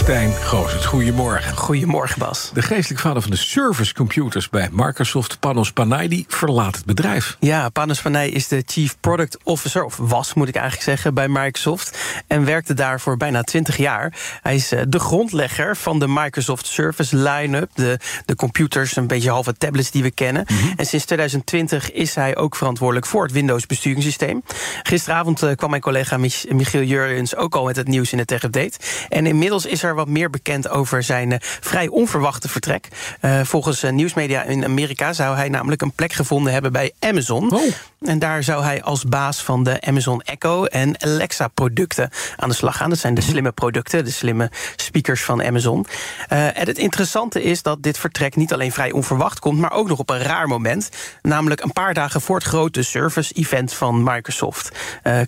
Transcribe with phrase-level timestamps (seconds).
[0.00, 1.56] Stijn Goosens, goedemorgen.
[1.56, 2.50] Goedemorgen, Bas.
[2.54, 7.36] De geestelijk vader van de servicecomputers bij Microsoft, Panos Panay, verlaat het bedrijf.
[7.40, 11.28] Ja, Panos Panay is de Chief Product Officer, of was moet ik eigenlijk zeggen, bij
[11.28, 11.98] Microsoft.
[12.26, 14.12] En werkte daar voor bijna 20 jaar.
[14.42, 17.70] Hij is eh, de grondlegger van de Microsoft Service line-up.
[17.74, 20.44] De, de computers, een beetje halve tablets die we kennen.
[20.46, 20.72] Mhm.
[20.76, 24.42] En sinds 2020 is hij ook verantwoordelijk voor het Windows besturingssysteem.
[24.82, 28.24] Gisteravond eh, kwam mijn collega Mich Michiel Jurjens ook al met het nieuws in de
[28.24, 28.78] Tech Update.
[29.08, 32.88] En inmiddels is er wat meer bekend over zijn eh, vrij onverwachte vertrek.
[33.20, 37.54] Eh, volgens eh, nieuwsmedia in Amerika zou hij namelijk een plek gevonden hebben bij Amazon.
[37.54, 37.72] Oh.
[38.00, 42.54] En daar zou hij als baas van de Amazon Echo en Alexa producten aan de
[42.54, 42.90] slag gaan.
[42.90, 45.86] Dat zijn de slimme producten, de slimme speakers van Amazon.
[46.28, 49.98] En het interessante is dat dit vertrek niet alleen vrij onverwacht komt, maar ook nog
[49.98, 50.90] op een raar moment.
[51.22, 54.70] Namelijk een paar dagen voor het grote service-event van Microsoft.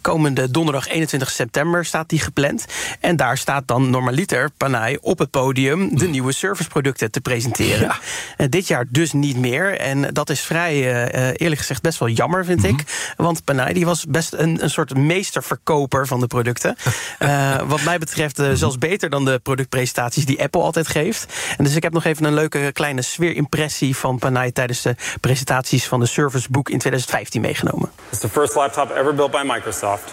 [0.00, 2.66] Komende donderdag 21 september staat die gepland.
[3.00, 7.90] En daar staat dan normaliter Panay op het podium de nieuwe serviceproducten te presenteren.
[8.36, 9.78] Eh, dit jaar dus niet meer.
[9.78, 13.12] En dat is vrij, eh, eh, eerlijk gezegd, best wel jammer, vind ik.
[13.16, 16.76] Want Panay die was best een, een soort meesterverkoper van de producten.
[17.18, 21.26] Eh, wat mij betreft eh, zelfs beter dan de productpresentaties die Apple altijd geeft.
[21.56, 25.86] En dus ik heb nog even een leuke kleine sfeerimpressie van Panay tijdens de presentaties
[25.86, 27.90] van de Service Book in 2015 meegenomen.
[28.10, 30.12] It's the first laptop ever built by Microsoft,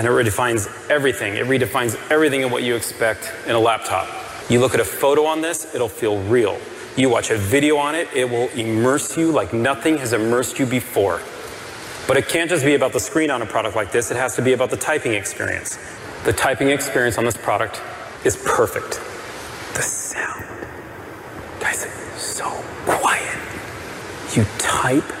[0.00, 1.34] and it redefines everything.
[1.34, 4.08] It redefines everything in what you expect in a laptop.
[4.48, 6.58] You look at a photo on this, it'll feel real.
[6.96, 10.64] You watch a video on it, it will immerse you like nothing has immersed you
[10.64, 11.20] before.
[12.08, 14.34] But it can't just be about the screen on a product like this, it has
[14.36, 15.78] to be about the typing experience.
[16.24, 17.82] The typing experience on this product
[18.24, 18.92] is perfect.
[19.74, 20.46] The sound.
[21.60, 22.48] Guys, it's so
[22.86, 23.38] quiet.
[24.34, 25.12] You type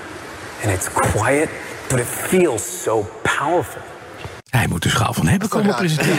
[0.62, 1.50] and it's quiet,
[1.90, 3.82] but it feels so powerful.
[4.70, 6.16] Moet de schaal van hebben komen presenteren.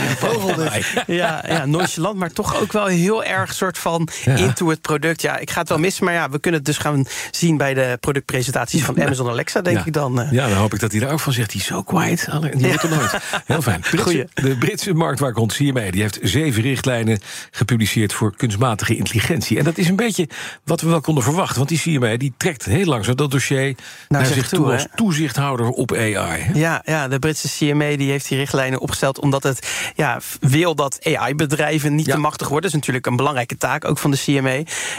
[1.07, 4.35] Ja, ja, nonchalant, maar toch ook wel heel erg soort van Ja.
[4.35, 5.21] into het product.
[5.21, 7.73] Ja, ik ga het wel missen, maar ja, we kunnen het dus gaan zien bij
[7.73, 9.85] de productpresentaties van Amazon Alexa, denk Ja.
[9.85, 10.21] ik dan.
[10.21, 10.31] eh.
[10.31, 11.51] Ja, dan hoop ik dat hij daar ook van zegt.
[11.51, 12.27] Die is zo quiet.
[12.31, 13.11] Alle- Die wordt er nooit.
[13.45, 13.79] Heel fijn.
[13.89, 14.25] Britse- Goeie.
[14.33, 17.19] de Britse marktwaakhond CMA die heeft zeven richtlijnen
[17.51, 19.57] gepubliceerd voor kunstmatige intelligentie.
[19.57, 20.27] En dat is een beetje
[20.63, 21.57] wat we wel konden verwachten.
[21.57, 23.75] Want die CMA die trekt heel langzaam dat dossier
[24.07, 26.49] naar, zich toe, toe, als toezichthouder op AI.
[26.53, 30.99] Ja, ja, de Britse CMA die heeft die richtlijnen opgesteld omdat het ja, wil dat
[31.03, 32.13] AI-bedrijven niet Ja.
[32.13, 32.61] te machtig worden.
[32.61, 34.49] Dat is natuurlijk een belangrijke taak ook van de CMA.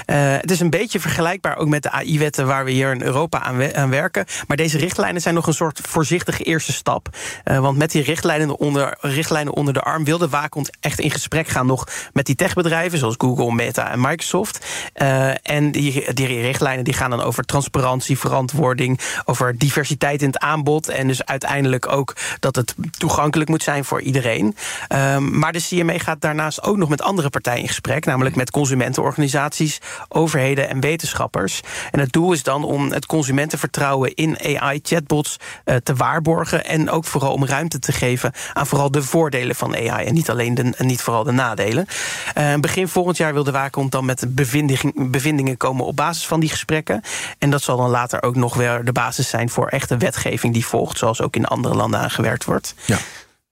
[0.04, 3.40] Eh, het is een beetje vergelijkbaar ook met de AI-wetten waar we hier in Europa
[3.42, 4.24] aan, we- aan werken.
[4.46, 7.08] Maar deze richtlijnen zijn nog een soort voorzichtige eerste stap.
[7.44, 11.10] Eh, want met die richtlijnen onder, richtlijnen onder de arm wil de waakhond echt in
[11.10, 14.66] gesprek gaan nog met die techbedrijven zoals Google, Meta en Microsoft.
[14.92, 20.38] Eh, en die, die richtlijnen die gaan dan over transparantie, verantwoording, over diversiteit in het
[20.38, 20.88] aanbod.
[20.88, 22.74] En dus uiteindelijk ook dat het
[23.22, 24.56] toegankelijk moet zijn voor iedereen.
[24.88, 28.50] Ehm, maar de CMA gaat daarnaast ook nog met andere partijen in gesprek, namelijk met
[28.50, 31.60] consumentenorganisaties, overheden en wetenschappers.
[31.90, 37.04] En het doel is dan om het consumentenvertrouwen in AI-chatbots eh, te waarborgen en ook
[37.04, 40.72] vooral om ruimte te geven aan vooral de voordelen van AI en niet alleen de,
[40.76, 41.86] en niet vooral de nadelen.
[42.34, 46.40] Eh, begin volgend jaar wil de waakhond dan met bevinding- bevindingen komen op basis van
[46.40, 47.02] die gesprekken.
[47.38, 50.66] En dat zal dan later ook nog weer de basis zijn voor echte wetgeving die
[50.66, 52.74] volgt, zoals ook in andere landen aangewerkt wordt.
[52.84, 52.98] Ja.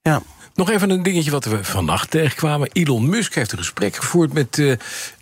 [0.02, 0.22] Ja.
[0.54, 2.68] Nog even een dingetje wat we vannacht tegenkwamen.
[2.72, 4.72] Elon Musk heeft een gesprek gevoerd met, eh,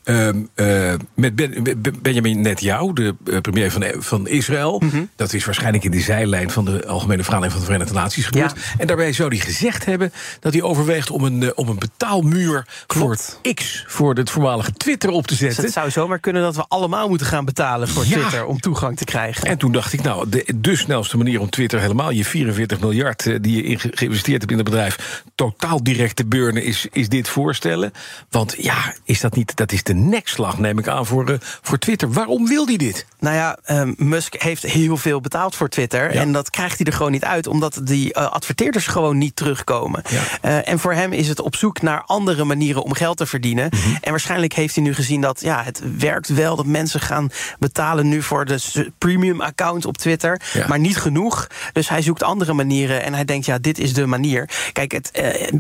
[0.08, 4.78] eh, met ben, Ben- Benjamin Netanyahu, de eh, premier van, van Israël.
[4.84, 5.02] Mhm.
[5.16, 8.52] Dat is waarschijnlijk in de zijlijn van de Algemene Vergadering van de Verenigde Naties gebeurd.
[8.56, 8.62] Ja.
[8.78, 12.66] En daarbij zou hij gezegd hebben dat hij overweegt om een, eh, om een betaalmuur
[12.86, 13.38] Klopt.
[13.42, 15.64] voor X, voor het voormalige Twitter, op te Dus zetten.
[15.64, 18.10] het zou zomaar kunnen dat we allemaal moeten gaan betalen voor Ja.
[18.18, 19.48] Twitter om toegang te krijgen.
[19.48, 23.42] En toen dacht ik, nou, de, de snelste manier om Twitter helemaal je 44 miljard
[23.42, 27.08] die je in ge- geïnvesteerd hebt in het bedrijf totaal direct te burnen, is, is
[27.08, 27.92] dit voorstellen.
[28.30, 31.78] Want ja, is dat niet, dat is de nekslag, neem ik aan, voor, eh, voor
[31.78, 32.12] Twitter.
[32.12, 33.06] Waarom wil hij dit?
[33.18, 36.14] Nou ja, ehm, Musk heeft heel veel betaald voor Twitter.
[36.14, 36.20] Ja.
[36.20, 40.02] En dat krijgt hij er gewoon niet uit, omdat die eh, adverteerders gewoon niet terugkomen.
[40.08, 40.22] Ja.
[40.40, 43.68] Eh, en voor hem is het op zoek naar andere manieren om geld te verdienen.
[43.70, 43.96] Mhm.
[44.00, 48.08] En waarschijnlijk heeft hij nu gezien dat ja, het werkt wel dat mensen gaan betalen
[48.08, 50.40] nu voor de premium account op Twitter.
[50.52, 50.66] Ja.
[50.68, 51.46] Maar niet genoeg.
[51.72, 53.02] Dus hij zoekt andere manieren.
[53.02, 54.48] En hij denkt, ja, dit is de manier.
[54.72, 55.10] Kijk, het,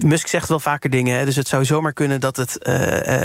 [0.02, 1.24] Musk zegt wel vaker dingen.
[1.24, 2.58] Dus het zou zomaar kunnen dat het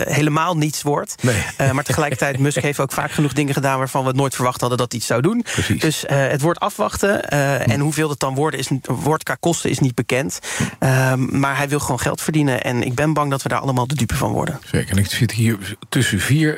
[0.08, 1.03] helemaal niets wordt.
[1.22, 1.46] Nee.
[1.62, 3.78] Uh, maar tegelijkertijd, Musk heeft ook vaak genoeg dingen gedaan...
[3.78, 5.42] waarvan we het nooit verwacht hadden dat hij iets zou doen.
[5.42, 5.82] Precies.
[5.82, 7.26] Dus uh, het wordt afwachten.
[7.34, 10.40] Uh, en hoeveel het dan wordt, is, wordt qua kosten is niet bekend.
[10.80, 12.64] Ehm, maar hij wil gewoon geld verdienen.
[12.64, 14.60] En ik ben bang dat we daar allemaal de dupe van worden.
[14.72, 14.92] Zeker.
[14.92, 15.58] En ik zit hier
[15.90, 16.58] tussen vier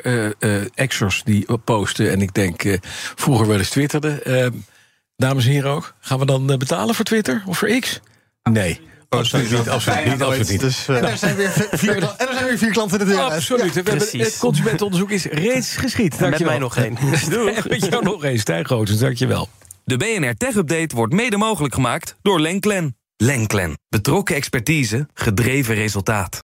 [0.74, 2.10] exors die posten.
[2.10, 2.78] En ik denk,
[3.14, 4.22] vroeger wel eens twitterde...
[4.22, 4.52] Ehm,
[5.16, 5.94] Dames en heren ook.
[6.00, 8.00] Gaan we dan betalen voor Twitter of voor X?
[8.42, 8.80] Nee.
[9.08, 10.60] Absoluut niet, absoluut niet, absoluut niet.
[10.60, 13.12] Dus, uh, en, er zijn weer vier, en er zijn weer vier klanten in de
[13.12, 13.22] deur.
[13.22, 13.74] Absoluut.
[13.74, 16.20] Ja, we hebben, het consumentenonderzoek is reeds geschied.
[16.20, 16.98] Met mij nog één.
[17.68, 18.38] Met jou nog één.
[18.38, 19.48] Stijn Goossens, dankjewel.
[19.84, 22.96] De BNR Tech Update wordt mede mogelijk gemaakt door Lenklen.
[23.16, 23.78] Lenklen.
[23.88, 26.45] Betrokken expertise, gedreven resultaat.